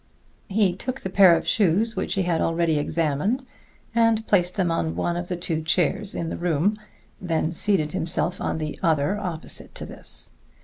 [0.47, 3.45] He took the pair of shoes which he had already examined,
[3.93, 6.75] and placed them on one of the two chairs in the room,
[7.21, 10.31] then seated himself on the other opposite to this.